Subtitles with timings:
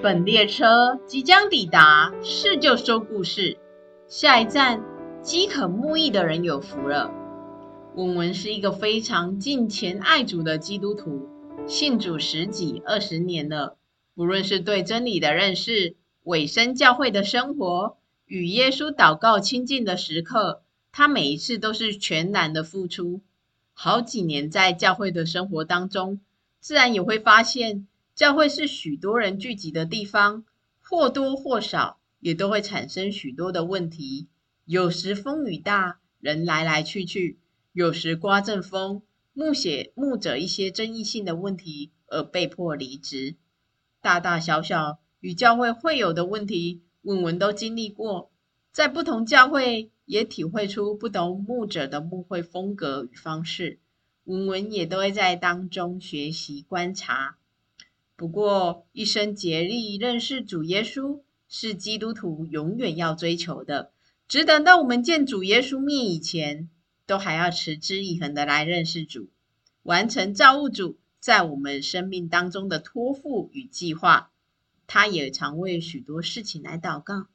[0.00, 3.58] 本列车即将抵达，是就说故事。
[4.06, 4.80] 下一站，
[5.22, 7.10] 饥渴慕义的人有福了。
[7.96, 11.28] 文文是一个非常敬虔爱主的基督徒，
[11.66, 13.76] 信主十几二十年了。
[14.14, 23.20] 不论是对真理的认识、委身教会的生活、与耶稣祷告亲近的时刻，他每一次都是全然的付出。
[23.72, 26.20] 好几年在教会的生活当中，
[26.60, 27.88] 自然也会发现。
[28.18, 30.44] 教会是许多人聚集的地方，
[30.80, 34.26] 或多或少也都会产生许多的问题。
[34.64, 37.36] 有时风雨大，人来来去去；
[37.72, 39.02] 有时刮阵风，
[39.34, 43.36] 牧写牧者一些争议性的问题而被迫离职。
[44.00, 48.32] 大大小小与教会会有的问题，文文都经历过。
[48.72, 53.78] 在不同教会也体会出不同牧者的牧会风格与方式，
[54.24, 57.36] 文文也都会在当中学习观察。
[58.18, 63.92] 不过，一生竭力认识主耶稣，是基督徒永远要追求的。
[64.26, 66.68] 只等到我们见主耶稣面以前，
[67.06, 69.28] 都还要持之以恒的来认识主，
[69.84, 74.32] 完成造物主在我们生命当中的托付与计划。
[74.88, 77.28] 他也常为许多事情来祷告。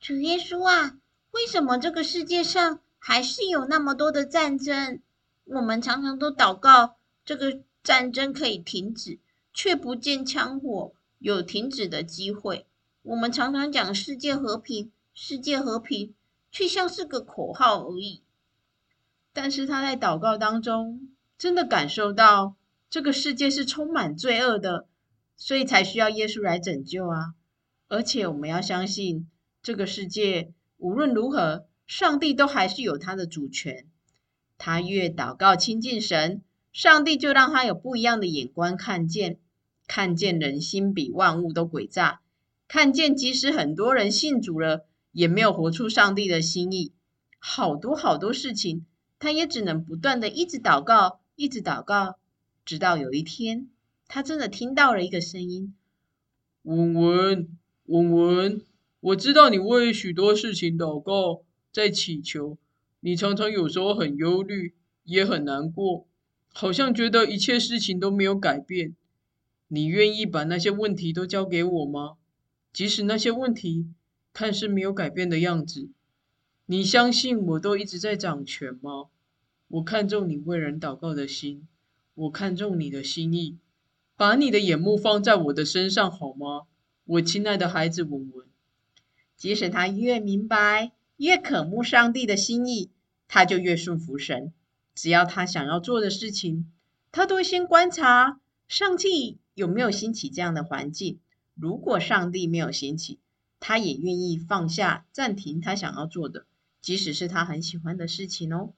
[0.00, 0.98] 主耶稣啊，
[1.30, 5.00] 为什么这个世界上还是有那么多的战争？
[5.44, 9.20] 我们常常都祷告，这个战争可以停止。
[9.52, 12.66] 却不见枪火有停止的机会。
[13.02, 16.14] 我们常常讲世界和平，世界和平，
[16.50, 18.22] 却像是个口号而已。
[19.32, 22.56] 但是他在祷告当中，真的感受到
[22.88, 24.86] 这个世界是充满罪恶的，
[25.36, 27.34] 所以才需要耶稣来拯救啊！
[27.88, 29.28] 而且我们要相信，
[29.62, 33.86] 这个世界无论如何，上帝都还是有他的主权。
[34.58, 36.42] 他越祷告亲近神。
[36.72, 39.40] 上帝就让他有不一样的眼光看见，
[39.92, 42.20] 看见人心比万物都诡诈，
[42.68, 46.92] 看见即使很多人信主了，也没有活出上帝的心意。
[47.40, 48.86] 好多好多事情，
[49.18, 52.20] 他也只能不断的一直祷告，一直祷告，
[52.64, 53.68] 直到有一天，
[54.06, 55.74] 他真的听到了一个声音
[56.62, 58.62] ：“文文，文文，
[59.00, 61.42] 我知道你为许多事情祷告，
[61.72, 62.56] 在祈求，
[63.00, 66.06] 你常常有时候很忧虑，也很难过。”
[66.54, 68.94] 好像觉得一切事情都没有改变，
[69.72, 72.16] 你愿意把那些问题都交给我吗？
[72.72, 73.86] 即使那些问题
[74.32, 75.88] 看似没有改变的样子，
[76.66, 79.06] 你相信我都一直在掌权吗？
[79.68, 81.68] 我看重你为人祷告的心，
[82.14, 83.58] 我看重你的心意，
[84.16, 86.62] 把你的眼目放在我的身上好吗？
[87.04, 88.46] 我亲爱的孩子文文，
[89.36, 92.90] 即使他越明白，越渴慕上帝的心意，
[93.28, 94.52] 他就越顺服神。
[94.96, 96.68] 只要他想要做的事情，
[97.12, 101.20] 他都会先观察上帝有没有兴起这样的环境。
[101.54, 103.18] 如果上帝没有兴起，
[103.58, 106.46] 他也愿意放下、暂停他想要做的，
[106.80, 108.72] 即使是他很喜欢的事情哦。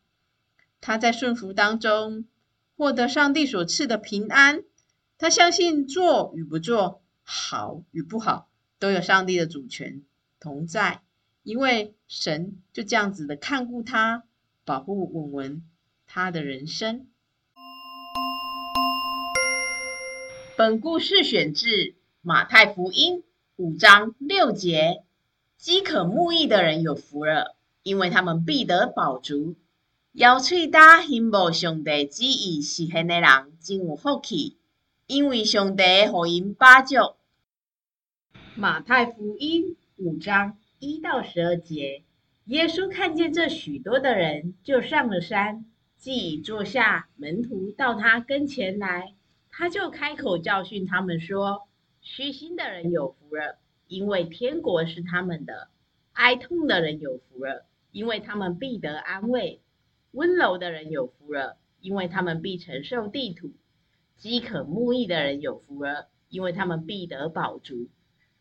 [0.80, 2.24] 他在顺服当中
[2.76, 4.64] 获得上帝所赐的平安。
[5.18, 8.50] 他相信做与不做，好与不好，
[8.80, 10.02] 都有上帝的主权
[10.40, 11.02] 同在，
[11.44, 14.24] 因为神就这样子的看顾他，
[14.64, 15.62] 保护文文。
[16.08, 17.06] 他的人生。
[20.64, 21.66] 本故事选自
[22.20, 23.24] 马太福音
[23.56, 25.02] 五章六节：
[25.56, 29.56] 饥渴慕义的人有福了，因为他们必得饱足。
[30.12, 34.56] 要喙焦信无上帝旨意实现的人真有福气，
[35.08, 37.16] 因为上帝予因饱足。
[38.54, 42.04] 马太福音五章一到十二节：
[42.44, 45.64] 耶稣看见这许多的人，就上了山。
[45.98, 49.14] 既已坐下，门徒到他跟前来，
[49.52, 51.68] 他就开口教训他们说
[52.00, 55.68] ：“虚心的人有福了，因为天国是他们的；
[56.14, 59.60] 哀痛的人有福了，因为他们必得安慰；
[60.10, 63.50] 温柔的人有福了，因为他们必承受地土；
[64.16, 67.88] 饥渴慕义的人有福了，因为他们必得饱足；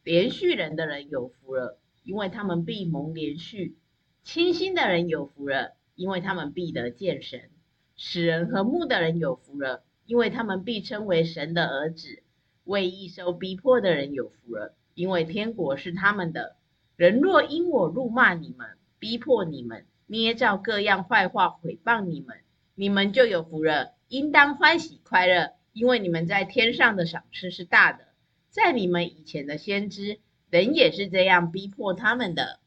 [0.04, 3.75] 连续人的人有福了，因为他们必蒙连续；
[4.24, 7.52] 清心的人有福了。”因为他们必得见神，
[7.96, 12.22] 使人和睦的人有福了，因为他们必称为神的儿子；
[12.66, 16.58] 为义受逼迫的人有福了，因为天国是他们的。
[16.98, 18.68] 人若因我辱骂你们、
[19.00, 22.36] 逼迫你们、捏造各样坏话毁谤你们，
[22.75, 28.04] 你们就有福了，应当欢喜快乐，因为你们在天上的赏赐是大的。
[28.50, 30.19] 在你们以前的先知，
[30.50, 32.60] 人也是这样逼迫他们的。